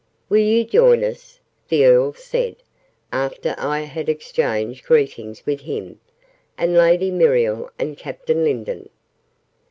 [0.29, 1.39] "Will you join us?"
[1.69, 2.55] the Earl said,
[3.13, 5.99] after I had exchanged greetings with him,
[6.57, 8.89] and Lady Muriel, and Captain Lindon.